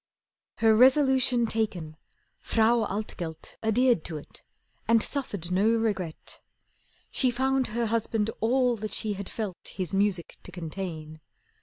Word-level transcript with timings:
Her 0.55 0.75
resolution 0.75 1.45
taken, 1.45 1.95
Frau 2.39 2.85
Altgelt 2.87 3.57
Adhered 3.61 4.03
to 4.05 4.17
it, 4.17 4.41
and 4.87 5.03
suffered 5.03 5.51
no 5.51 5.69
regret. 5.77 6.39
She 7.11 7.29
found 7.29 7.67
her 7.67 7.85
husband 7.85 8.31
all 8.39 8.75
that 8.77 8.93
she 8.93 9.13
had 9.13 9.29
felt 9.29 9.67
His 9.67 9.93
music 9.93 10.37
to 10.41 10.51
contain. 10.51 11.21